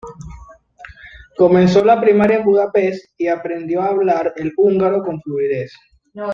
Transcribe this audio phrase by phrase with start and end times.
[1.37, 5.73] Comenzó la primaria en Budapest y aprendió a hablar el húngaro con fluidez.